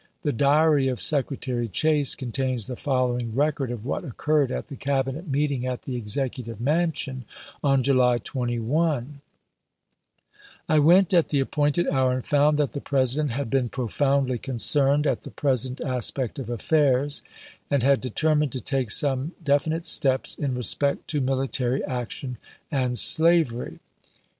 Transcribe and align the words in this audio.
The 0.23 0.31
diary 0.33 0.87
of 0.87 0.99
Secretary 0.99 1.67
Chase 1.67 2.15
contains 2.15 2.65
the 2.65 2.75
following 2.75 3.35
record 3.35 3.69
of 3.69 3.85
what 3.85 4.03
occurred 4.03 4.49
at 4.51 4.65
the 4.65 4.75
Cabinet 4.75 5.27
meeting 5.27 5.63
at 5.67 5.83
the 5.83 5.95
Execu 6.01 6.43
tive 6.43 6.59
Mansion 6.59 7.23
on 7.63 7.83
July 7.83 8.17
21: 8.17 9.21
I 10.67 10.79
went 10.79 11.13
at 11.13 11.29
the 11.29 11.39
appointed 11.39 11.85
hour, 11.89 12.13
and 12.13 12.25
found 12.25 12.57
that 12.57 12.71
the 12.71 12.81
President 12.81 13.29
had 13.33 13.51
been 13.51 13.69
profoundly 13.69 14.39
concerned 14.39 15.05
at 15.05 15.21
the 15.21 15.29
present 15.29 15.79
aspect 15.81 16.39
of 16.39 16.49
affairs, 16.49 17.21
and 17.69 17.83
had 17.83 18.01
determined 18.01 18.51
to 18.53 18.59
take 18.59 18.89
some 18.89 19.33
defi 19.43 19.69
nite 19.69 19.85
steps 19.85 20.33
in 20.33 20.55
respect 20.55 21.07
to 21.09 21.21
military 21.21 21.85
action 21.85 22.39
and 22.71 22.97
slavery. 22.97 23.77